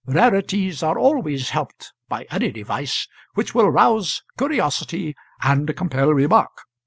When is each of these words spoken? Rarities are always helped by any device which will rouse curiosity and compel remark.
Rarities 0.07 0.81
are 0.81 0.97
always 0.97 1.51
helped 1.51 1.93
by 2.09 2.25
any 2.31 2.51
device 2.51 3.07
which 3.35 3.53
will 3.53 3.69
rouse 3.69 4.23
curiosity 4.35 5.13
and 5.43 5.75
compel 5.77 6.09
remark. 6.11 6.61